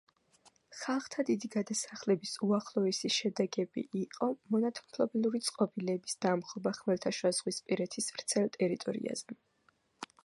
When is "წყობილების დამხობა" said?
5.49-6.75